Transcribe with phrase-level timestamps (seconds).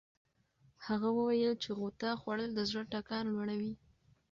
[0.85, 3.73] هغه وویل چې غوطه خوړل د زړه ټکان لوړوي.